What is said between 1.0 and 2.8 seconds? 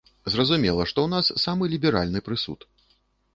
ў нас самы ліберальны прысуд.